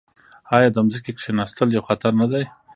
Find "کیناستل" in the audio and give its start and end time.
1.21-1.67